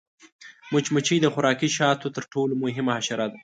[0.73, 3.37] مچمچۍ د خوراکي شاتو تر ټولو مهمه حشره ده